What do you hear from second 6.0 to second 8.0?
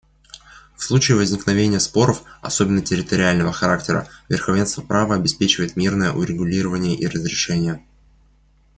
урегулирование и разрешение.